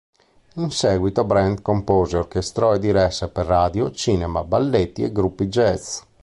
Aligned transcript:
In 0.55 0.71
seguito 0.71 1.25
Brant 1.25 1.61
compose, 1.61 2.17
orchestrò 2.17 2.73
e 2.73 2.79
diresse 2.79 3.27
per 3.29 3.45
radio, 3.45 3.91
cinema, 3.91 4.43
balletti 4.43 5.03
e 5.03 5.11
gruppi 5.11 5.45
jazz. 5.45 5.99